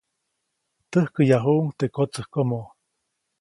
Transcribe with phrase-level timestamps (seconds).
[0.91, 2.61] Täjkäyajuʼuŋ teʼ kotsäjkomo.